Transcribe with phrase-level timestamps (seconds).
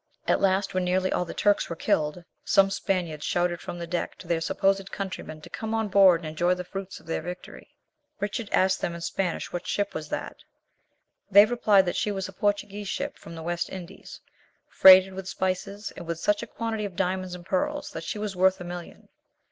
[0.27, 4.15] At last, when nearly all the Turks were killed, some Spaniards shouted from the deck
[4.15, 7.75] to their supposed countrymen to come on board and enjoy the fruits of their victory.
[8.19, 10.37] Richard asked them in Spanish what ship was that?
[11.29, 14.21] They replied that she was a Portuguese ship from the West Indies,
[14.67, 18.35] freighted with spices, and with such a quantity of diamonds and pearls that she was
[18.35, 19.07] worth a million.